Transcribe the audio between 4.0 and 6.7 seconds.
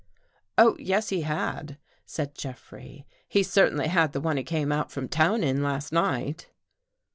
the one he came out from town in last night."